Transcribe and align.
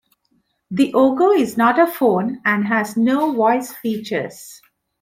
The 0.71 0.91
Ogo 0.93 1.29
is 1.39 1.57
not 1.57 1.77
a 1.77 1.85
phone 1.85 2.41
and 2.43 2.65
has 2.65 2.97
no 2.97 3.33
voice 3.33 3.71
features. 3.71 4.59